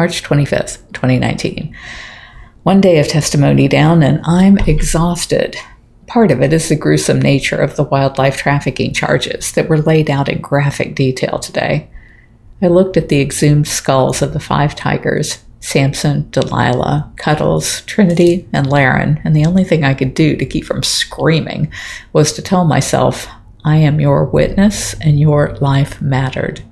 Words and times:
March 0.00 0.22
25th, 0.22 0.78
2019. 0.94 1.76
One 2.62 2.80
day 2.80 3.00
of 3.00 3.08
testimony 3.08 3.68
down, 3.68 4.02
and 4.02 4.22
I'm 4.24 4.56
exhausted. 4.60 5.56
Part 6.06 6.30
of 6.30 6.40
it 6.40 6.54
is 6.54 6.70
the 6.70 6.74
gruesome 6.74 7.20
nature 7.20 7.58
of 7.58 7.76
the 7.76 7.82
wildlife 7.82 8.38
trafficking 8.38 8.94
charges 8.94 9.52
that 9.52 9.68
were 9.68 9.82
laid 9.82 10.08
out 10.08 10.30
in 10.30 10.40
graphic 10.40 10.94
detail 10.94 11.38
today. 11.38 11.90
I 12.62 12.68
looked 12.68 12.96
at 12.96 13.10
the 13.10 13.20
exhumed 13.20 13.68
skulls 13.68 14.22
of 14.22 14.32
the 14.32 14.40
five 14.40 14.74
tigers 14.74 15.44
Samson, 15.60 16.30
Delilah, 16.30 17.12
Cuddles, 17.16 17.82
Trinity, 17.82 18.48
and 18.54 18.66
Laren, 18.72 19.20
and 19.22 19.36
the 19.36 19.44
only 19.44 19.64
thing 19.64 19.84
I 19.84 19.92
could 19.92 20.14
do 20.14 20.34
to 20.34 20.46
keep 20.46 20.64
from 20.64 20.82
screaming 20.82 21.70
was 22.14 22.32
to 22.32 22.40
tell 22.40 22.64
myself, 22.64 23.28
I 23.66 23.76
am 23.76 24.00
your 24.00 24.24
witness 24.24 24.94
and 24.94 25.20
your 25.20 25.56
life 25.56 26.00
mattered. 26.00 26.62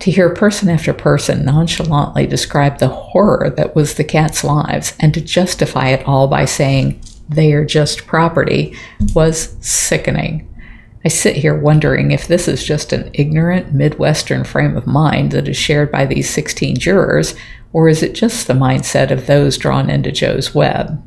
To 0.00 0.10
hear 0.10 0.34
person 0.34 0.68
after 0.68 0.92
person 0.92 1.44
nonchalantly 1.44 2.26
describe 2.26 2.78
the 2.78 2.88
horror 2.88 3.52
that 3.56 3.74
was 3.74 3.94
the 3.94 4.04
cats' 4.04 4.44
lives 4.44 4.94
and 5.00 5.14
to 5.14 5.20
justify 5.20 5.88
it 5.88 6.06
all 6.06 6.28
by 6.28 6.44
saying, 6.44 7.00
they 7.28 7.52
are 7.52 7.64
just 7.64 8.06
property 8.06 8.76
was 9.14 9.56
sickening. 9.60 10.48
I 11.04 11.08
sit 11.08 11.36
here 11.36 11.58
wondering 11.58 12.10
if 12.10 12.26
this 12.26 12.48
is 12.48 12.64
just 12.64 12.92
an 12.92 13.10
ignorant 13.12 13.74
Midwestern 13.74 14.44
frame 14.44 14.76
of 14.76 14.86
mind 14.86 15.32
that 15.32 15.48
is 15.48 15.56
shared 15.56 15.92
by 15.92 16.06
these 16.06 16.30
16 16.30 16.76
jurors, 16.78 17.34
or 17.72 17.88
is 17.88 18.02
it 18.02 18.14
just 18.14 18.46
the 18.46 18.54
mindset 18.54 19.10
of 19.10 19.26
those 19.26 19.58
drawn 19.58 19.90
into 19.90 20.12
Joe's 20.12 20.54
web? 20.54 21.02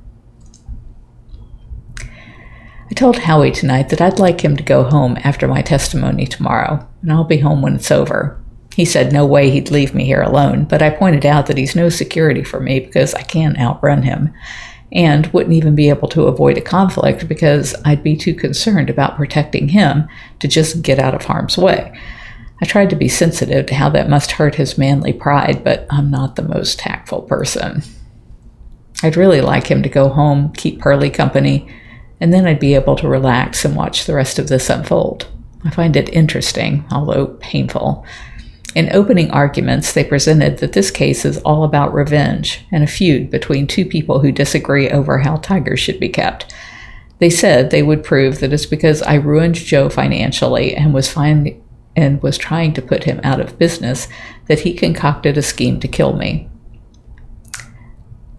I 2.90 2.94
told 2.94 3.18
Howie 3.20 3.52
tonight 3.52 3.90
that 3.90 4.02
I'd 4.02 4.20
like 4.20 4.42
him 4.42 4.56
to 4.58 4.64
go 4.64 4.84
home 4.84 5.18
after 5.24 5.48
my 5.48 5.62
testimony 5.62 6.26
tomorrow, 6.26 6.88
and 7.02 7.12
I'll 7.12 7.24
be 7.24 7.40
home 7.40 7.62
when 7.62 7.76
it's 7.76 7.92
over. 7.92 8.40
He 8.78 8.86
said 8.86 9.12
no 9.12 9.26
way 9.26 9.50
he'd 9.50 9.72
leave 9.72 9.96
me 9.96 10.06
here 10.06 10.22
alone, 10.22 10.66
but 10.66 10.84
I 10.84 10.92
pointed 10.92 11.26
out 11.26 11.48
that 11.48 11.58
he's 11.58 11.76
no 11.76 11.90
security 11.90 12.44
for 12.44 12.60
me 12.60 12.80
because 12.80 13.16
I 13.16 13.24
can't 13.24 13.58
outrun 13.58 14.04
him 14.04 14.32
and 14.92 15.26
wouldn't 15.34 15.56
even 15.56 15.74
be 15.74 15.90
able 15.90 16.08
to 16.10 16.28
avoid 16.28 16.60
a 16.60 16.62
conflict 16.62 17.28
because 17.28 17.74
I'd 17.86 18.04
be 18.04 18.16
too 18.16 18.36
concerned 18.36 18.92
about 18.92 19.18
protecting 19.18 19.70
him 19.70 20.08
to 20.42 20.48
just 20.48 20.84
get 20.84 21.00
out 21.00 21.16
of 21.16 21.24
harm's 21.24 21.58
way. 21.58 22.00
I 22.62 22.66
tried 22.66 22.92
to 22.92 22.96
be 22.96 23.08
sensitive 23.10 23.66
to 23.66 23.74
how 23.74 23.90
that 23.90 24.12
must 24.12 24.34
hurt 24.34 24.54
his 24.54 24.78
manly 24.78 25.12
pride, 25.12 25.64
but 25.64 25.88
I'm 25.90 26.12
not 26.12 26.36
the 26.36 26.44
most 26.44 26.78
tactful 26.78 27.24
person. 27.24 27.82
I'd 29.02 29.18
really 29.18 29.42
like 29.42 29.72
him 29.72 29.82
to 29.82 29.90
go 29.90 30.10
home, 30.10 30.54
keep 30.54 30.80
Pearlie 30.80 31.10
company, 31.10 31.68
and 32.22 32.32
then 32.32 32.46
I'd 32.46 32.60
be 32.60 32.76
able 32.76 32.96
to 32.98 33.08
relax 33.08 33.66
and 33.66 33.76
watch 33.76 34.06
the 34.06 34.14
rest 34.14 34.38
of 34.38 34.50
this 34.50 34.70
unfold. 34.70 35.28
I 35.66 35.72
find 35.72 35.96
it 35.96 36.10
interesting, 36.10 36.86
although 36.92 37.26
painful, 37.40 38.06
in 38.78 38.96
opening 38.96 39.32
arguments, 39.32 39.92
they 39.92 40.04
presented 40.04 40.60
that 40.60 40.74
this 40.74 40.92
case 40.92 41.26
is 41.26 41.40
all 41.40 41.64
about 41.64 41.96
revenge 41.96 42.64
and 42.72 42.84
a 42.84 42.88
feud 42.88 43.32
between 43.32 43.66
two 43.66 43.84
people 43.84 44.20
who 44.20 44.32
disagree 44.32 44.88
over 44.88 45.18
how 45.18 45.38
tigers 45.38 45.80
should 45.80 46.00
be 46.00 46.10
kept. 46.10 46.54
They 47.18 47.32
said 47.32 47.72
they 47.72 47.82
would 47.82 48.04
prove 48.04 48.40
that 48.40 48.54
it's 48.54 48.68
because 48.68 49.02
I 49.02 49.16
ruined 49.16 49.56
Joe 49.56 49.90
financially 49.90 50.76
and 50.76 50.94
was 50.94 51.18
and 51.18 52.22
was 52.22 52.38
trying 52.38 52.76
to 52.76 52.82
put 52.84 53.06
him 53.06 53.20
out 53.24 53.40
of 53.40 53.58
business 53.58 54.08
that 54.46 54.60
he 54.60 54.76
concocted 54.76 55.40
a 55.40 55.42
scheme 55.42 55.80
to 55.80 55.88
kill 55.88 56.16
me. 56.16 56.48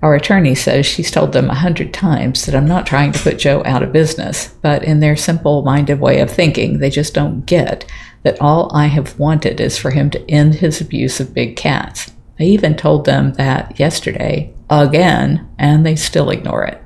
Our 0.01 0.15
attorney 0.15 0.55
says 0.55 0.87
she's 0.87 1.11
told 1.11 1.33
them 1.33 1.51
a 1.51 1.55
hundred 1.55 1.93
times 1.93 2.47
that 2.47 2.55
I'm 2.55 2.69
not 2.69 2.87
trying 2.87 3.11
to 3.13 3.19
put 3.19 3.39
Joe 3.39 3.63
out 3.65 3.83
of 3.83 3.93
business, 3.93 4.55
but 4.63 4.85
in 4.85 5.01
their 5.01 5.17
simple 5.17 5.63
minded 5.63 5.99
way 6.01 6.21
of 6.21 6.31
thinking, 6.31 6.79
they 6.79 6.91
just 6.91 7.15
don't 7.15 7.45
get 7.47 7.85
that 8.23 8.41
all 8.41 8.75
I 8.75 8.87
have 8.87 9.19
wanted 9.19 9.61
is 9.61 9.77
for 9.77 9.91
him 9.91 10.11
to 10.11 10.31
end 10.31 10.57
his 10.57 10.81
abuse 10.81 11.19
of 11.19 11.35
big 11.35 11.57
cats. 11.57 12.13
I 12.39 12.45
even 12.45 12.77
told 12.77 13.05
them 13.05 13.33
that 13.35 13.79
yesterday, 13.81 14.55
again, 14.71 15.49
and 15.59 15.85
they 15.85 15.97
still 15.97 16.31
ignore 16.31 16.65
it. 16.65 16.81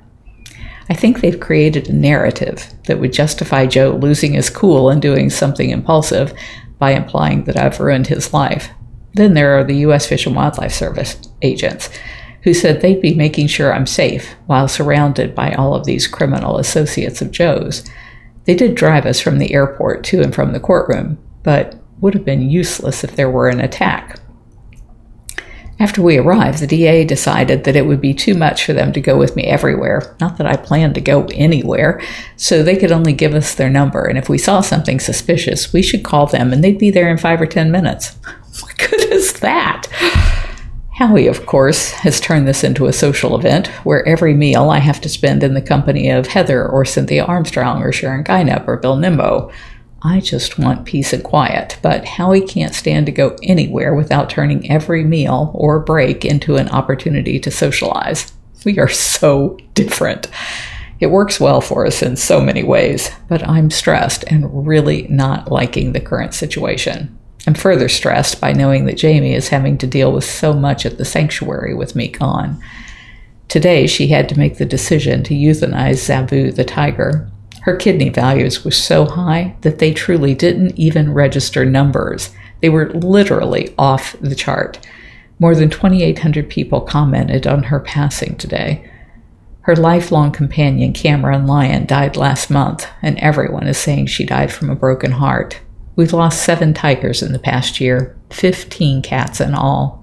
I 0.88 0.94
think 0.94 1.20
they've 1.20 1.38
created 1.38 1.89
a 1.89 1.95
narrative 1.95 2.67
that 2.86 2.98
would 2.98 3.12
justify 3.12 3.67
Joe 3.67 3.98
losing 4.01 4.33
his 4.33 4.48
cool 4.48 4.89
and 4.89 5.02
doing 5.02 5.28
something 5.28 5.70
impulsive 5.70 6.33
by 6.78 6.92
implying 6.92 7.45
that 7.45 7.58
I've 7.58 7.78
ruined 7.78 8.06
his 8.06 8.33
life. 8.33 8.70
Then 9.14 9.34
there 9.34 9.58
are 9.58 9.64
the 9.64 9.77
U.S. 9.77 10.06
Fish 10.06 10.27
and 10.27 10.34
Wildlife 10.34 10.72
Service 10.72 11.20
agents 11.42 11.90
who 12.42 12.55
said 12.55 12.80
they'd 12.80 13.01
be 13.01 13.14
making 13.14 13.47
sure 13.47 13.73
I'm 13.73 13.86
safe 13.86 14.35
while 14.47 14.69
surrounded 14.69 15.35
by 15.35 15.53
all 15.53 15.75
of 15.75 15.85
these 15.85 16.08
criminal 16.08 16.58
associates 16.58 17.23
of 17.23 17.30
Joe's. 17.30 17.89
They 18.45 18.55
did 18.55 18.75
drive 18.75 19.07
us 19.07 19.20
from 19.20 19.39
the 19.39 19.55
airport 19.55 20.05
to 20.05 20.20
and 20.20 20.35
from 20.35 20.52
the 20.52 20.61
courtroom, 20.61 21.19
but 21.42 21.77
would 22.01 22.14
have 22.14 22.25
been 22.25 22.51
useless 22.51 23.05
if 23.05 23.14
there 23.14 23.31
were 23.31 23.48
an 23.48 23.61
attack. 23.61 24.19
After 25.79 26.02
we 26.02 26.19
arrived, 26.19 26.61
the 26.61 26.67
DA 26.67 27.05
decided 27.05 27.64
that 27.64 27.75
it 27.75 27.86
would 27.86 28.01
be 28.01 28.14
too 28.14 28.35
much 28.35 28.64
for 28.64 28.73
them 28.73 28.92
to 28.92 29.01
go 29.01 29.17
with 29.17 29.35
me 29.35 29.45
everywhere. 29.45 30.14
Not 30.20 30.36
that 30.39 30.47
I 30.47 30.57
planned 30.57 30.95
to 30.97 31.01
go 31.01 31.27
anywhere, 31.33 32.01
so 32.36 32.63
they 32.63 32.77
could 32.77 32.92
only 32.92 33.13
give 33.13 33.35
us 33.35 33.55
their 33.55 33.70
number, 33.70 34.05
and 34.05 34.17
if 34.17 34.29
we 34.29 34.39
saw 34.39 34.61
something 34.61 35.01
suspicious, 35.01 35.73
we 35.73 35.83
should 35.83 36.05
call 36.05 36.27
them 36.27 36.52
and 36.52 36.63
they'd 36.63 36.79
be 36.79 36.91
there 36.91 37.11
in 37.11 37.19
five 37.19 37.41
or 37.41 37.47
ten 37.47 37.70
minutes. 37.73 38.17
What 38.61 38.77
good 38.79 39.13
is 39.13 39.33
that? 39.41 39.89
Howie, 41.02 41.27
of 41.27 41.46
course, 41.46 41.90
has 41.90 42.20
turned 42.20 42.46
this 42.46 42.63
into 42.63 42.86
a 42.86 42.92
social 42.92 43.36
event 43.36 43.67
where 43.83 44.07
every 44.07 44.35
meal 44.35 44.70
I 44.70 44.79
have 44.79 45.01
to 45.01 45.08
spend 45.08 45.42
in 45.42 45.52
the 45.52 45.61
company 45.61 46.08
of 46.08 46.29
Heather 46.29 46.64
or 46.64 46.85
Cynthia 46.85 47.24
Armstrong 47.24 47.83
or 47.83 47.90
Sharon 47.90 48.23
Guynup 48.23 48.68
or 48.68 48.77
Bill 48.77 48.95
Nimmo. 48.95 49.51
I 50.02 50.20
just 50.20 50.61
want 50.61 50.86
peace 50.86 51.13
and 51.13 51.24
quiet, 51.24 51.77
but 51.83 52.05
Howie 52.05 52.46
can't 52.46 52.73
stand 52.73 53.07
to 53.07 53.13
go 53.13 53.36
anywhere 53.42 53.96
without 53.96 54.30
turning 54.30 54.70
every 54.70 55.02
meal 55.02 55.51
or 55.55 55.80
break 55.80 56.24
into 56.24 56.55
an 56.55 56.68
opportunity 56.68 57.40
to 57.40 57.51
socialize. 57.51 58.33
We 58.64 58.79
are 58.79 58.89
so 58.89 59.58
different. 59.74 60.29
It 61.01 61.07
works 61.07 61.40
well 61.40 61.61
for 61.61 61.84
us 61.84 62.01
in 62.01 62.14
so 62.14 62.40
many 62.40 62.63
ways, 62.63 63.11
but 63.29 63.45
I'm 63.48 63.73
stressed 63.73 64.23
and 64.29 64.64
really 64.69 65.08
not 65.08 65.51
liking 65.51 65.95
the 65.95 66.01
current 66.01 66.33
situation. 66.33 67.19
I'm 67.47 67.55
further 67.55 67.89
stressed 67.89 68.41
by 68.41 68.53
knowing 68.53 68.85
that 68.85 68.97
Jamie 68.97 69.35
is 69.35 69.48
having 69.48 69.77
to 69.79 69.86
deal 69.86 70.13
with 70.13 70.25
so 70.25 70.53
much 70.53 70.86
at 70.86 70.98
the 70.98 71.05
sanctuary 71.05 71.75
with 71.75 71.97
me 71.97 72.08
gone. 72.08 72.63
Today, 73.48 73.86
she 73.86 74.07
had 74.07 74.29
to 74.29 74.39
make 74.39 74.58
the 74.58 74.64
decision 74.64 75.23
to 75.25 75.35
euthanize 75.35 75.98
Zabu 76.08 76.55
the 76.55 76.64
tiger. 76.64 77.29
Her 77.63 77.77
kidney 77.77 78.08
values 78.08 78.64
were 78.64 78.70
so 78.70 79.07
high 79.07 79.57
that 79.63 79.79
they 79.79 79.92
truly 79.92 80.35
didn't 80.35 80.79
even 80.79 81.13
register 81.13 81.64
numbers. 81.64 82.31
They 82.61 82.69
were 82.69 82.91
literally 82.91 83.75
off 83.77 84.17
the 84.20 84.36
chart. 84.36 84.79
More 85.39 85.57
than 85.57 85.69
2,800 85.69 86.48
people 86.48 86.81
commented 86.81 87.47
on 87.47 87.64
her 87.64 87.81
passing 87.81 88.36
today. 88.36 88.89
Her 89.63 89.75
lifelong 89.77 90.31
companion, 90.31 90.92
Cameron 90.92 91.47
lion, 91.47 91.86
died 91.86 92.17
last 92.17 92.51
month, 92.51 92.89
and 93.02 93.19
everyone 93.19 93.67
is 93.67 93.79
saying 93.79 94.07
she 94.07 94.25
died 94.25 94.52
from 94.52 94.70
a 94.70 94.77
broken 94.77 95.13
heart. 95.13 95.61
We've 95.95 96.13
lost 96.13 96.42
seven 96.42 96.73
tigers 96.73 97.23
in 97.23 97.33
the 97.33 97.39
past 97.39 97.80
year, 97.80 98.17
15 98.30 99.03
cats 99.03 99.41
in 99.41 99.55
all. 99.55 100.03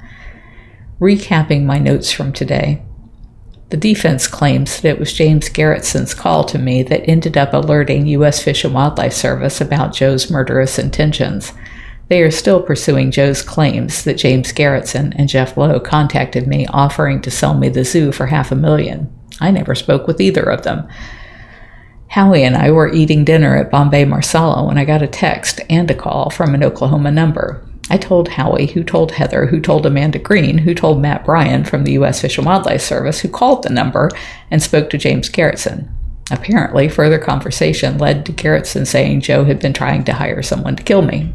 Recapping 0.99 1.63
my 1.63 1.79
notes 1.79 2.11
from 2.11 2.31
today. 2.31 2.83
The 3.69 3.77
defense 3.77 4.27
claims 4.27 4.81
that 4.81 4.89
it 4.89 4.99
was 4.99 5.13
James 5.13 5.49
Garretson's 5.49 6.13
call 6.13 6.43
to 6.45 6.57
me 6.57 6.83
that 6.83 7.07
ended 7.07 7.37
up 7.37 7.53
alerting 7.53 8.07
U.S. 8.07 8.41
Fish 8.43 8.63
and 8.63 8.73
Wildlife 8.73 9.13
Service 9.13 9.61
about 9.61 9.93
Joe's 9.93 10.29
murderous 10.29 10.79
intentions. 10.79 11.53
They 12.07 12.21
are 12.21 12.31
still 12.31 12.61
pursuing 12.63 13.11
Joe's 13.11 13.43
claims 13.43 14.03
that 14.03 14.17
James 14.17 14.51
Garretson 14.51 15.13
and 15.15 15.29
Jeff 15.29 15.55
Lowe 15.55 15.79
contacted 15.79 16.47
me 16.47 16.65
offering 16.67 17.21
to 17.21 17.31
sell 17.31 17.55
me 17.55 17.69
the 17.69 17.85
zoo 17.85 18.11
for 18.11 18.25
half 18.25 18.51
a 18.51 18.55
million. 18.55 19.13
I 19.39 19.51
never 19.51 19.75
spoke 19.75 20.07
with 20.07 20.19
either 20.19 20.43
of 20.43 20.63
them. 20.63 20.87
Howie 22.09 22.43
and 22.43 22.57
I 22.57 22.71
were 22.71 22.91
eating 22.91 23.23
dinner 23.23 23.55
at 23.55 23.69
Bombay 23.69 24.05
Marsala 24.05 24.65
when 24.65 24.79
I 24.79 24.85
got 24.85 25.03
a 25.03 25.07
text 25.07 25.61
and 25.69 25.89
a 25.91 25.95
call 25.95 26.31
from 26.31 26.55
an 26.55 26.63
Oklahoma 26.63 27.11
number. 27.11 27.63
I 27.91 27.97
told 27.97 28.29
Howie, 28.29 28.65
who 28.65 28.83
told 28.83 29.11
Heather, 29.11 29.45
who 29.45 29.59
told 29.59 29.85
Amanda 29.85 30.17
Green, 30.17 30.57
who 30.59 30.73
told 30.73 31.01
Matt 31.01 31.23
Bryant 31.23 31.67
from 31.67 31.83
the 31.83 31.93
U.S. 31.93 32.21
Fish 32.21 32.37
and 32.37 32.45
Wildlife 32.45 32.81
Service, 32.81 33.19
who 33.19 33.29
called 33.29 33.63
the 33.63 33.69
number 33.69 34.09
and 34.49 34.61
spoke 34.61 34.89
to 34.89 34.97
James 34.97 35.29
Garretson. 35.29 35.91
Apparently, 36.31 36.89
further 36.89 37.19
conversation 37.19 37.97
led 37.97 38.25
to 38.25 38.33
Garretson 38.33 38.85
saying 38.85 39.21
Joe 39.21 39.43
had 39.43 39.59
been 39.59 39.73
trying 39.73 40.03
to 40.05 40.13
hire 40.13 40.41
someone 40.41 40.75
to 40.75 40.83
kill 40.83 41.03
me. 41.03 41.33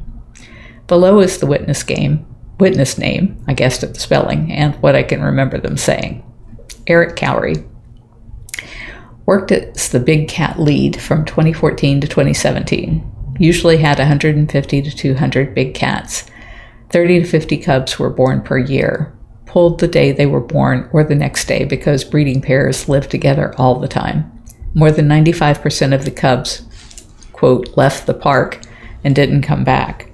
Below 0.88 1.20
is 1.20 1.38
the 1.38 1.46
witness 1.46 1.82
game, 1.82 2.26
witness 2.58 2.98
name, 2.98 3.42
I 3.48 3.54
guessed 3.54 3.82
at 3.82 3.94
the 3.94 4.00
spelling, 4.00 4.52
and 4.52 4.74
what 4.76 4.94
I 4.96 5.02
can 5.02 5.22
remember 5.22 5.58
them 5.58 5.76
saying. 5.76 6.22
Eric 6.86 7.16
Cowie, 7.16 7.64
Worked 9.26 9.52
as 9.52 9.88
the 9.88 10.00
big 10.00 10.28
cat 10.28 10.60
lead 10.60 11.00
from 11.00 11.24
2014 11.24 12.02
to 12.02 12.06
2017. 12.06 13.36
Usually 13.38 13.78
had 13.78 13.98
150 13.98 14.82
to 14.82 14.90
200 14.90 15.54
big 15.54 15.74
cats. 15.74 16.26
30 16.90 17.22
to 17.22 17.26
50 17.26 17.56
cubs 17.56 17.98
were 17.98 18.10
born 18.10 18.42
per 18.42 18.58
year. 18.58 19.16
Pulled 19.46 19.80
the 19.80 19.88
day 19.88 20.12
they 20.12 20.26
were 20.26 20.40
born 20.40 20.90
or 20.92 21.04
the 21.04 21.14
next 21.14 21.46
day 21.46 21.64
because 21.64 22.04
breeding 22.04 22.42
pairs 22.42 22.86
live 22.86 23.08
together 23.08 23.54
all 23.56 23.80
the 23.80 23.88
time. 23.88 24.30
More 24.74 24.90
than 24.90 25.08
95% 25.08 25.94
of 25.94 26.04
the 26.04 26.10
cubs, 26.10 26.62
quote, 27.32 27.76
left 27.78 28.06
the 28.06 28.14
park 28.14 28.60
and 29.04 29.14
didn't 29.14 29.42
come 29.42 29.64
back. 29.64 30.10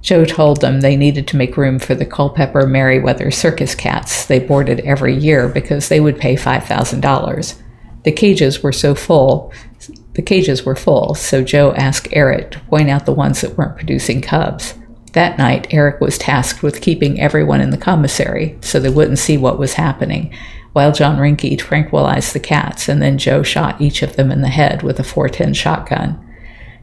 Joe 0.00 0.24
told 0.24 0.60
them 0.60 0.80
they 0.80 0.96
needed 0.96 1.26
to 1.28 1.36
make 1.36 1.56
room 1.56 1.80
for 1.80 1.96
the 1.96 2.06
Culpepper 2.06 2.66
Merriweather 2.66 3.32
circus 3.32 3.74
cats 3.74 4.26
they 4.26 4.38
boarded 4.38 4.80
every 4.80 5.16
year 5.16 5.48
because 5.48 5.88
they 5.88 5.98
would 5.98 6.18
pay 6.18 6.36
$5,000. 6.36 7.62
The 8.08 8.12
cages 8.12 8.62
were 8.62 8.72
so 8.72 8.94
full, 8.94 9.52
the 10.14 10.22
cages 10.22 10.64
were 10.64 10.74
full, 10.74 11.14
so 11.14 11.44
Joe 11.44 11.74
asked 11.74 12.08
Eric 12.12 12.52
to 12.52 12.60
point 12.60 12.88
out 12.88 13.04
the 13.04 13.12
ones 13.12 13.42
that 13.42 13.58
weren't 13.58 13.76
producing 13.76 14.22
cubs. 14.22 14.72
That 15.12 15.36
night, 15.36 15.66
Eric 15.74 16.00
was 16.00 16.16
tasked 16.16 16.62
with 16.62 16.80
keeping 16.80 17.20
everyone 17.20 17.60
in 17.60 17.68
the 17.68 17.76
commissary 17.76 18.56
so 18.62 18.80
they 18.80 18.88
wouldn't 18.88 19.18
see 19.18 19.36
what 19.36 19.58
was 19.58 19.74
happening, 19.74 20.34
while 20.72 20.90
John 20.90 21.18
Reinke 21.18 21.58
tranquilized 21.58 22.32
the 22.32 22.40
cats, 22.40 22.88
and 22.88 23.02
then 23.02 23.18
Joe 23.18 23.42
shot 23.42 23.78
each 23.78 24.00
of 24.00 24.16
them 24.16 24.32
in 24.32 24.40
the 24.40 24.48
head 24.48 24.82
with 24.82 24.98
a 24.98 25.04
410 25.04 25.52
shotgun. 25.52 26.18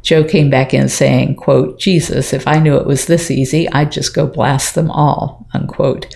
Joe 0.03 0.23
came 0.23 0.51
back 0.51 0.75
in 0.75 0.89
saying, 0.89 1.37
quote, 1.37 1.79
Jesus, 1.79 2.33
if 2.33 2.47
I 2.47 2.59
knew 2.59 2.75
it 2.75 2.85
was 2.85 3.07
this 3.07 3.31
easy, 3.31 3.67
I'd 3.69 3.91
just 3.91 4.13
go 4.13 4.27
blast 4.27 4.75
them 4.75 4.91
all, 4.91 5.47
unquote. 5.55 6.15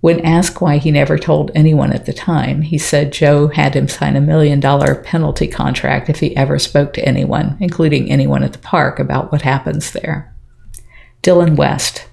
When 0.00 0.20
asked 0.20 0.60
why 0.60 0.76
he 0.76 0.92
never 0.92 1.18
told 1.18 1.50
anyone 1.54 1.92
at 1.92 2.06
the 2.06 2.12
time, 2.12 2.62
he 2.62 2.78
said 2.78 3.12
Joe 3.12 3.48
had 3.48 3.74
him 3.74 3.88
sign 3.88 4.14
a 4.14 4.20
million 4.20 4.60
dollar 4.60 4.94
penalty 4.94 5.48
contract 5.48 6.08
if 6.08 6.20
he 6.20 6.36
ever 6.36 6.58
spoke 6.58 6.92
to 6.92 7.04
anyone, 7.04 7.56
including 7.60 8.10
anyone 8.10 8.44
at 8.44 8.52
the 8.52 8.60
park, 8.60 9.00
about 9.00 9.32
what 9.32 9.42
happens 9.42 9.90
there. 9.90 10.32
Dylan 11.22 11.56
West 11.56 12.06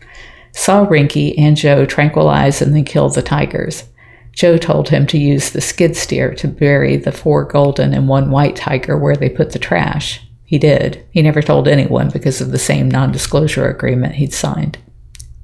saw 0.51 0.85
Reinke 0.85 1.35
and 1.37 1.55
Joe 1.55 1.85
tranquilize 1.85 2.61
and 2.61 2.73
then 2.73 2.85
kill 2.85 3.09
the 3.09 3.21
tigers. 3.21 3.83
Joe 4.31 4.57
told 4.57 4.89
him 4.89 5.05
to 5.07 5.17
use 5.17 5.51
the 5.51 5.61
skid 5.61 5.95
steer 5.95 6.33
to 6.35 6.47
bury 6.47 6.97
the 6.97 7.11
four 7.11 7.45
golden 7.45 7.93
and 7.93 8.07
one 8.07 8.31
white 8.31 8.55
tiger 8.55 8.97
where 8.97 9.15
they 9.15 9.29
put 9.29 9.51
the 9.51 9.59
trash. 9.59 10.21
He 10.43 10.57
did. 10.57 11.05
He 11.11 11.21
never 11.21 11.41
told 11.41 11.67
anyone 11.67 12.09
because 12.09 12.41
of 12.41 12.51
the 12.51 12.59
same 12.59 12.89
non 12.89 13.11
disclosure 13.11 13.69
agreement 13.69 14.15
he'd 14.15 14.33
signed. 14.33 14.77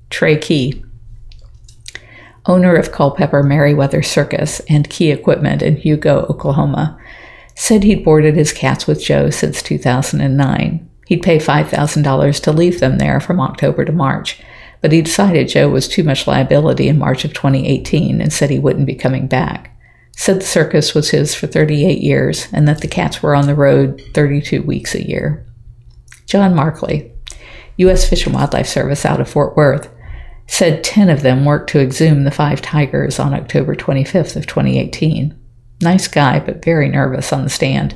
Trey 0.10 0.38
Key, 0.38 0.84
owner 2.46 2.76
of 2.76 2.92
Culpepper 2.92 3.44
Merriweather 3.44 4.02
Circus 4.02 4.60
and 4.70 4.90
Key 4.90 5.12
Equipment 5.12 5.62
in 5.62 5.78
Hugo, 5.78 6.26
Oklahoma, 6.30 7.00
said 7.56 7.84
he'd 7.84 8.04
boarded 8.04 8.36
his 8.36 8.54
cats 8.54 8.88
with 8.88 9.04
Joe 9.04 9.30
since 9.30 9.62
2009. 9.62 10.90
He'd 11.08 11.24
pay 11.24 11.38
$5,000 11.38 12.44
to 12.44 12.52
leave 12.52 12.80
them 12.80 12.98
there 12.98 13.20
from 13.20 13.40
October 13.40 13.86
to 13.86 13.92
March, 13.92 14.42
but 14.82 14.92
he 14.92 15.02
decided 15.02 15.50
Joe 15.50 15.70
was 15.70 15.88
too 15.88 16.04
much 16.04 16.26
liability 16.26 16.88
in 16.88 16.98
March 16.98 17.26
of 17.26 17.34
2018 17.34 18.22
and 18.22 18.32
said 18.32 18.50
he 18.50 18.60
wouldn't 18.60 18.88
be 18.88 18.96
coming 18.96 19.28
back 19.28 19.72
said 20.16 20.40
the 20.40 20.46
circus 20.46 20.94
was 20.94 21.10
his 21.10 21.34
for 21.34 21.48
38 21.48 22.00
years 22.00 22.48
and 22.54 22.68
that 22.68 22.82
the 22.82 22.88
cats 22.88 23.24
were 23.24 23.36
on 23.36 23.48
the 23.48 23.56
road 23.56 24.02
32 24.14 24.62
weeks 24.62 24.94
a 24.94 25.08
year. 25.08 25.46
John 26.26 26.56
Markley, 26.56 27.12
U.S. 27.78 28.08
Fish 28.08 28.26
and 28.26 28.36
Wildlife 28.36 28.68
Service 28.68 29.06
out 29.06 29.20
of 29.20 29.30
Fort 29.30 29.56
Worth, 29.56 29.90
said 30.51 30.83
10 30.83 31.09
of 31.09 31.21
them 31.21 31.45
worked 31.45 31.69
to 31.69 31.80
exhume 31.80 32.25
the 32.25 32.30
five 32.30 32.62
tigers 32.62 33.19
on 33.19 33.33
October 33.33 33.74
25th 33.74 34.36
of 34.36 34.45
2018. 34.45 35.33
Nice 35.81 36.09
guy, 36.09 36.39
but 36.39 36.63
very 36.63 36.89
nervous 36.89 37.31
on 37.31 37.44
the 37.44 37.50
stand. 37.50 37.95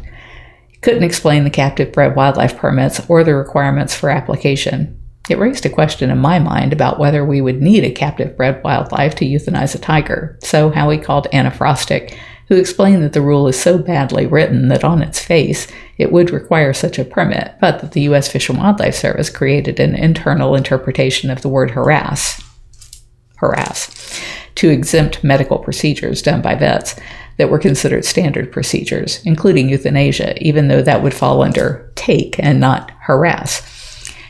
He 0.69 0.77
couldn't 0.77 1.03
explain 1.03 1.43
the 1.43 1.49
captive 1.49 1.91
bred 1.91 2.15
wildlife 2.15 2.55
permits 2.55 3.01
or 3.09 3.25
the 3.25 3.35
requirements 3.35 3.93
for 3.93 4.09
application. 4.09 4.97
It 5.29 5.37
raised 5.37 5.65
a 5.65 5.69
question 5.69 6.09
in 6.09 6.17
my 6.19 6.39
mind 6.39 6.71
about 6.71 6.97
whether 6.97 7.25
we 7.25 7.41
would 7.41 7.61
need 7.61 7.83
a 7.83 7.91
captive 7.91 8.37
bred 8.37 8.63
wildlife 8.63 9.15
to 9.15 9.25
euthanize 9.25 9.75
a 9.75 9.77
tiger, 9.77 10.39
so 10.41 10.69
Howie 10.69 10.97
called 10.97 11.27
Anna 11.33 11.51
Frostic, 11.51 12.17
who 12.47 12.55
explained 12.55 13.03
that 13.03 13.11
the 13.11 13.21
rule 13.21 13.49
is 13.49 13.59
so 13.59 13.77
badly 13.77 14.27
written 14.27 14.69
that 14.69 14.85
on 14.85 15.01
its 15.01 15.19
face 15.19 15.67
it 15.97 16.11
would 16.11 16.31
require 16.31 16.71
such 16.71 16.99
a 16.99 17.05
permit, 17.05 17.55
but 17.59 17.81
that 17.81 17.91
the 17.91 18.01
U.S. 18.01 18.29
Fish 18.29 18.47
and 18.47 18.57
Wildlife 18.57 18.95
Service 18.95 19.29
created 19.29 19.79
an 19.79 19.93
internal 19.93 20.55
interpretation 20.55 21.29
of 21.29 21.41
the 21.41 21.49
word 21.49 21.71
harass, 21.71 22.44
harass, 23.37 24.21
to 24.55 24.69
exempt 24.69 25.23
medical 25.23 25.59
procedures 25.59 26.21
done 26.21 26.41
by 26.41 26.55
vets 26.55 26.95
that 27.37 27.49
were 27.49 27.59
considered 27.59 28.05
standard 28.05 28.51
procedures, 28.51 29.21
including 29.25 29.69
euthanasia, 29.69 30.41
even 30.41 30.67
though 30.67 30.81
that 30.81 31.03
would 31.03 31.13
fall 31.13 31.41
under 31.41 31.91
take 31.95 32.39
and 32.39 32.59
not 32.59 32.91
harass. 33.01 33.71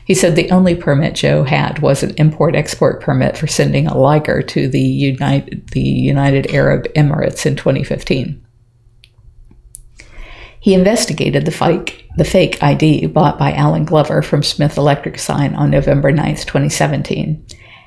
He 0.06 0.14
said 0.14 0.36
the 0.36 0.52
only 0.52 0.76
permit 0.76 1.16
Joe 1.16 1.44
had 1.44 1.80
was 1.80 2.04
an 2.04 2.14
import 2.18 2.56
export 2.56 3.02
permit 3.02 3.38
for 3.38 3.48
sending 3.48 3.88
a 3.88 3.98
liger 3.98 4.42
to 4.44 4.68
the 4.68 4.80
United, 4.80 5.68
the 5.70 5.82
United 5.82 6.52
Arab 6.52 6.86
Emirates 6.94 7.46
in 7.46 7.56
2015. 7.56 8.42
He 10.60 10.74
investigated 10.74 11.46
the 11.46 11.52
fake, 11.52 12.08
the 12.18 12.24
fake 12.24 12.62
ID 12.62 13.08
bought 13.08 13.38
by 13.38 13.52
Alan 13.54 13.86
Glover 13.86 14.22
from 14.22 14.42
Smith 14.42 14.78
Electric 14.78 15.20
Sign 15.20 15.54
on 15.56 15.70
November 15.70 16.12
9, 16.12 16.36
2017. 16.38 17.46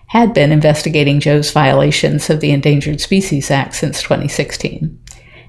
Had 0.09 0.33
been 0.33 0.53
investigating 0.53 1.21
Joe's 1.21 1.51
violations 1.51 2.31
of 2.31 2.41
the 2.41 2.51
Endangered 2.51 3.01
Species 3.01 3.51
Act 3.51 3.75
since 3.75 4.03
2016. 4.03 4.99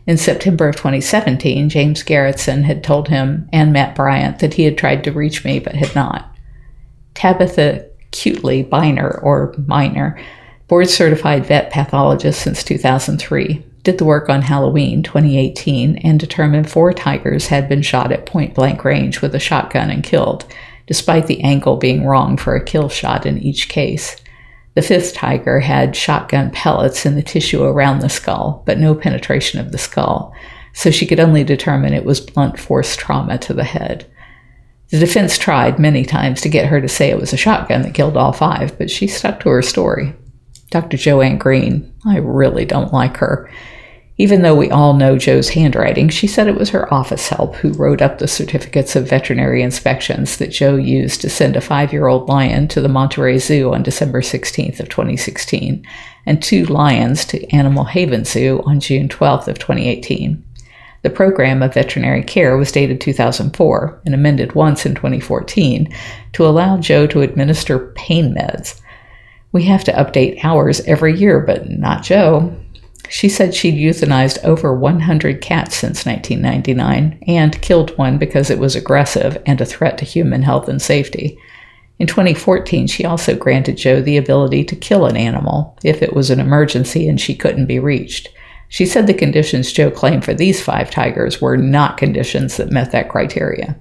In 0.05 0.17
September 0.17 0.67
of 0.67 0.75
2017, 0.75 1.69
James 1.69 2.03
Garretson 2.03 2.63
had 2.63 2.83
told 2.83 3.07
him 3.07 3.47
and 3.53 3.71
Matt 3.71 3.95
Bryant 3.95 4.39
that 4.39 4.55
he 4.55 4.63
had 4.63 4.77
tried 4.77 5.03
to 5.05 5.13
reach 5.13 5.45
me 5.45 5.59
but 5.59 5.75
had 5.75 5.95
not. 5.95 6.35
Tabitha 7.13 7.85
Cutely 8.11 8.63
Biner, 8.63 9.23
or 9.23 9.55
Miner, 9.65 10.19
board 10.67 10.89
certified 10.89 11.45
vet 11.45 11.71
pathologist 11.71 12.41
since 12.41 12.61
2003, 12.63 13.63
did 13.83 13.97
the 13.97 14.05
work 14.05 14.29
on 14.29 14.41
Halloween 14.41 15.03
2018 15.03 15.99
and 15.99 16.19
determined 16.19 16.69
four 16.69 16.91
tigers 16.91 17.47
had 17.47 17.69
been 17.69 17.81
shot 17.81 18.11
at 18.11 18.25
point 18.25 18.55
blank 18.55 18.83
range 18.83 19.21
with 19.21 19.33
a 19.35 19.39
shotgun 19.39 19.89
and 19.89 20.03
killed, 20.03 20.45
despite 20.85 21.27
the 21.27 21.41
angle 21.43 21.77
being 21.77 22.05
wrong 22.05 22.35
for 22.35 22.55
a 22.55 22.63
kill 22.63 22.89
shot 22.89 23.25
in 23.25 23.37
each 23.37 23.69
case. 23.69 24.17
The 24.79 24.87
fifth 24.87 25.13
tiger 25.13 25.59
had 25.59 25.93
shotgun 25.93 26.51
pellets 26.51 27.05
in 27.05 27.15
the 27.15 27.21
tissue 27.21 27.63
around 27.63 27.99
the 27.99 28.07
skull, 28.07 28.63
but 28.65 28.79
no 28.79 28.95
penetration 28.95 29.59
of 29.59 29.73
the 29.73 29.77
skull, 29.77 30.33
so 30.71 30.89
she 30.89 31.05
could 31.05 31.19
only 31.19 31.43
determine 31.43 31.91
it 31.93 32.05
was 32.05 32.21
blunt 32.21 32.57
force 32.57 32.95
trauma 32.95 33.37
to 33.39 33.53
the 33.53 33.65
head. 33.65 34.09
The 34.89 34.99
defense 34.99 35.37
tried 35.37 35.79
many 35.79 36.05
times 36.05 36.39
to 36.39 36.47
get 36.47 36.67
her 36.67 36.79
to 36.79 36.87
say 36.87 37.09
it 37.09 37.19
was 37.19 37.33
a 37.33 37.37
shotgun 37.37 37.81
that 37.81 37.93
killed 37.93 38.15
all 38.15 38.31
five, 38.31 38.77
but 38.77 38.89
she 38.89 39.05
stuck 39.05 39.41
to 39.41 39.49
her 39.49 39.61
story. 39.61 40.15
Dr. 40.69 40.95
Joanne 40.95 41.37
Green, 41.37 41.93
I 42.05 42.19
really 42.19 42.63
don't 42.63 42.93
like 42.93 43.17
her. 43.17 43.51
Even 44.21 44.41
though 44.41 44.53
we 44.53 44.69
all 44.69 44.95
know 44.95 45.17
Joe's 45.17 45.47
handwriting, 45.47 46.09
she 46.09 46.27
said 46.27 46.47
it 46.47 46.57
was 46.57 46.71
her 46.71 46.93
office 46.93 47.29
help 47.29 47.55
who 47.55 47.71
wrote 47.71 48.01
up 48.01 48.17
the 48.17 48.27
certificates 48.27 48.97
of 48.97 49.07
veterinary 49.07 49.63
inspections 49.63 50.35
that 50.37 50.51
Joe 50.51 50.75
used 50.75 51.21
to 51.21 51.29
send 51.29 51.55
a 51.55 51.61
five-year-old 51.61 52.27
lion 52.27 52.67
to 52.67 52.81
the 52.81 52.89
Monterey 52.89 53.37
Zoo 53.37 53.73
on 53.73 53.81
December 53.81 54.21
16th 54.21 54.81
of 54.81 54.89
2016 54.89 55.87
and 56.25 56.43
two 56.43 56.65
lions 56.65 57.23
to 57.27 57.49
Animal 57.55 57.85
Haven 57.85 58.25
Zoo 58.25 58.61
on 58.65 58.81
June 58.81 59.07
12th 59.07 59.47
of 59.47 59.57
2018. 59.57 60.43
The 61.01 61.09
program 61.09 61.63
of 61.63 61.73
veterinary 61.73 62.23
care 62.23 62.57
was 62.57 62.73
dated 62.73 62.99
2004 62.99 64.01
and 64.05 64.13
amended 64.13 64.53
once 64.53 64.85
in 64.85 64.95
2014 64.95 65.95
to 66.33 66.45
allow 66.45 66.77
Joe 66.77 67.07
to 67.07 67.21
administer 67.21 67.93
pain 67.95 68.35
meds. 68.35 68.81
We 69.53 69.63
have 69.63 69.85
to 69.85 69.93
update 69.93 70.43
ours 70.43 70.81
every 70.81 71.15
year, 71.17 71.39
but 71.39 71.69
not 71.69 72.03
Joe. 72.03 72.53
She 73.09 73.27
said 73.27 73.55
she'd 73.55 73.73
euthanized 73.73 74.43
over 74.43 74.71
100 74.73 75.41
cats 75.41 75.75
since 75.75 76.05
1999 76.05 77.23
and 77.27 77.61
killed 77.61 77.97
one 77.97 78.19
because 78.19 78.51
it 78.51 78.59
was 78.59 78.75
aggressive 78.75 79.41
and 79.47 79.59
a 79.59 79.65
threat 79.65 79.97
to 79.97 80.05
human 80.05 80.43
health 80.43 80.69
and 80.69 80.79
safety. 80.79 81.37
In 81.97 82.05
2014, 82.05 82.85
she 82.85 83.05
also 83.05 83.35
granted 83.35 83.77
Joe 83.77 83.99
the 83.99 84.17
ability 84.17 84.63
to 84.65 84.75
kill 84.75 85.07
an 85.07 85.17
animal 85.17 85.75
if 85.83 86.03
it 86.03 86.13
was 86.13 86.29
an 86.29 86.39
emergency 86.39 87.09
and 87.09 87.19
she 87.19 87.35
couldn't 87.35 87.65
be 87.65 87.79
reached. 87.79 88.29
She 88.69 88.85
said 88.85 89.07
the 89.07 89.15
conditions 89.15 89.73
Joe 89.73 89.89
claimed 89.89 90.23
for 90.23 90.35
these 90.35 90.61
five 90.61 90.91
tigers 90.91 91.41
were 91.41 91.57
not 91.57 91.97
conditions 91.97 92.57
that 92.57 92.69
met 92.69 92.91
that 92.91 93.09
criteria. 93.09 93.75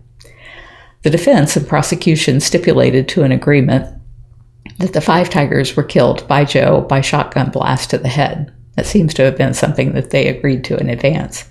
The 1.02 1.10
defense 1.10 1.54
and 1.54 1.68
prosecution 1.68 2.40
stipulated 2.40 3.08
to 3.10 3.24
an 3.24 3.32
agreement 3.32 3.94
that 4.78 4.94
the 4.94 5.02
five 5.02 5.28
tigers 5.28 5.76
were 5.76 5.84
killed 5.84 6.26
by 6.26 6.46
Joe 6.46 6.80
by 6.80 7.02
shotgun 7.02 7.50
blast 7.50 7.90
to 7.90 7.98
the 7.98 8.08
head. 8.08 8.54
That 8.78 8.86
seems 8.86 9.12
to 9.14 9.24
have 9.24 9.36
been 9.36 9.54
something 9.54 9.94
that 9.94 10.10
they 10.10 10.28
agreed 10.28 10.62
to 10.66 10.76
in 10.76 10.88
advance. 10.88 11.50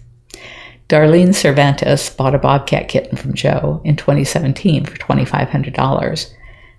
Darlene 0.88 1.36
Cervantes 1.36 2.10
bought 2.10 2.34
a 2.34 2.40
bobcat 2.40 2.88
kitten 2.88 3.18
from 3.18 3.34
Joe 3.34 3.82
in 3.84 3.98
2017 3.98 4.86
for 4.86 4.96
$2,500, 4.96 6.34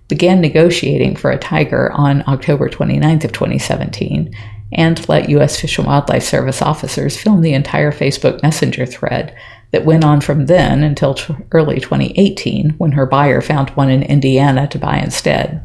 began 0.07 0.41
negotiating 0.41 1.15
for 1.15 1.29
a 1.29 1.37
tiger 1.37 1.91
on 1.91 2.23
October 2.27 2.67
29th 2.67 3.25
of 3.25 3.31
2017, 3.31 4.35
and 4.73 5.07
let 5.07 5.29
U.S. 5.29 5.61
Fish 5.61 5.77
and 5.77 5.85
Wildlife 5.85 6.23
Service 6.23 6.63
officers 6.63 7.15
film 7.15 7.41
the 7.41 7.53
entire 7.53 7.91
Facebook 7.91 8.41
Messenger 8.41 8.87
thread 8.87 9.37
that 9.69 9.85
went 9.85 10.03
on 10.03 10.19
from 10.19 10.47
then 10.47 10.81
until 10.81 11.13
t- 11.13 11.35
early 11.51 11.79
2018 11.79 12.71
when 12.79 12.93
her 12.93 13.05
buyer 13.05 13.39
found 13.39 13.69
one 13.71 13.91
in 13.91 14.01
Indiana 14.01 14.67
to 14.69 14.79
buy 14.79 14.97
instead. 14.97 15.63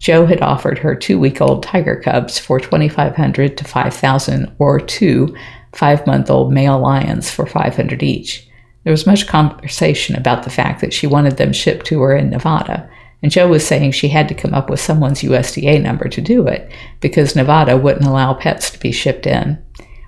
Joe 0.00 0.24
had 0.24 0.40
offered 0.40 0.78
her 0.78 0.94
two 0.94 1.20
week 1.20 1.40
old 1.40 1.62
tiger 1.62 1.94
cubs 1.94 2.38
for 2.38 2.58
2500 2.58 3.56
to 3.58 3.64
5000 3.64 4.56
or 4.58 4.80
two 4.80 5.36
five 5.72 6.06
month 6.06 6.30
old 6.30 6.52
male 6.52 6.78
lions 6.78 7.30
for 7.30 7.46
500 7.46 8.02
each. 8.02 8.48
There 8.82 8.90
was 8.90 9.06
much 9.06 9.28
conversation 9.28 10.16
about 10.16 10.42
the 10.42 10.50
fact 10.50 10.80
that 10.80 10.94
she 10.94 11.06
wanted 11.06 11.36
them 11.36 11.52
shipped 11.52 11.84
to 11.86 12.00
her 12.00 12.16
in 12.16 12.30
Nevada, 12.30 12.90
And 13.22 13.30
Joe 13.30 13.46
was 13.48 13.66
saying 13.66 13.92
she 13.92 14.08
had 14.08 14.26
to 14.28 14.34
come 14.34 14.54
up 14.54 14.70
with 14.70 14.80
someone's 14.80 15.20
USDA 15.20 15.82
number 15.82 16.08
to 16.08 16.22
do 16.22 16.46
it 16.46 16.72
because 17.00 17.36
Nevada 17.36 17.76
wouldn't 17.76 18.06
allow 18.06 18.32
pets 18.32 18.70
to 18.70 18.80
be 18.80 18.92
shipped 18.92 19.26
in. 19.26 19.62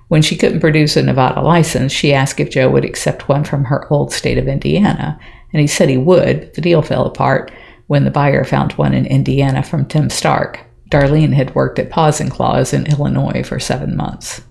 When 0.07 0.23
she 0.23 0.35
couldn't 0.35 0.59
produce 0.59 0.97
a 0.97 1.03
Nevada 1.03 1.41
license, 1.41 1.91
she 1.91 2.13
asked 2.13 2.39
if 2.39 2.49
Joe 2.49 2.69
would 2.71 2.83
accept 2.83 3.29
one 3.29 3.43
from 3.43 3.65
her 3.65 3.87
old 3.93 4.11
state 4.11 4.39
of 4.39 4.47
Indiana, 4.47 5.19
and 5.53 5.61
he 5.61 5.67
said 5.67 5.87
he 5.87 5.97
would, 5.97 6.39
but 6.41 6.53
the 6.55 6.61
deal 6.61 6.81
fell 6.81 7.05
apart 7.05 7.51
when 7.87 8.05
the 8.05 8.11
buyer 8.11 8.43
found 8.43 8.73
one 8.73 8.93
in 8.93 9.05
Indiana 9.05 9.63
from 9.63 9.85
Tim 9.85 10.09
Stark. 10.09 10.59
Darlene 10.89 11.33
had 11.33 11.55
worked 11.55 11.79
at 11.79 11.89
Paws 11.89 12.21
and 12.21 12.31
Claws 12.31 12.73
in 12.73 12.85
Illinois 12.85 13.43
for 13.43 13.59
seven 13.59 13.95
months. 13.95 14.41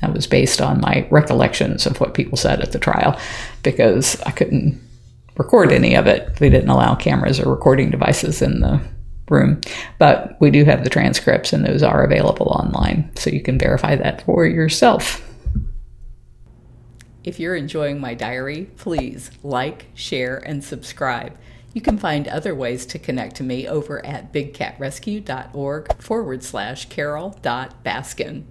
That 0.00 0.12
was 0.12 0.26
based 0.26 0.60
on 0.60 0.80
my 0.80 1.06
recollections 1.10 1.86
of 1.86 2.00
what 2.00 2.14
people 2.14 2.36
said 2.36 2.60
at 2.60 2.72
the 2.72 2.78
trial 2.78 3.18
because 3.62 4.20
I 4.22 4.30
couldn't 4.30 4.80
record 5.36 5.72
any 5.72 5.94
of 5.94 6.06
it. 6.06 6.36
They 6.36 6.50
didn't 6.50 6.70
allow 6.70 6.94
cameras 6.94 7.40
or 7.40 7.50
recording 7.50 7.90
devices 7.90 8.42
in 8.42 8.60
the 8.60 8.80
room. 9.28 9.60
But 9.98 10.36
we 10.40 10.50
do 10.50 10.64
have 10.64 10.84
the 10.84 10.90
transcripts, 10.90 11.52
and 11.52 11.64
those 11.64 11.82
are 11.82 12.04
available 12.04 12.46
online, 12.48 13.10
so 13.16 13.30
you 13.30 13.42
can 13.42 13.58
verify 13.58 13.96
that 13.96 14.22
for 14.22 14.46
yourself. 14.46 15.25
If 17.26 17.40
you're 17.40 17.56
enjoying 17.56 18.00
my 18.00 18.14
diary, 18.14 18.70
please 18.76 19.32
like, 19.42 19.88
share, 19.94 20.38
and 20.38 20.62
subscribe. 20.62 21.36
You 21.74 21.80
can 21.80 21.98
find 21.98 22.28
other 22.28 22.54
ways 22.54 22.86
to 22.86 23.00
connect 23.00 23.34
to 23.36 23.42
me 23.42 23.68
over 23.68 24.04
at 24.06 24.32
bigcatrescue.org 24.32 26.00
forward 26.00 26.44
slash 26.44 26.88
carol.baskin. 26.88 28.44